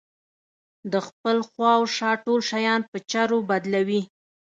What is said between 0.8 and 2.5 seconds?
د خپل خواوشا ټول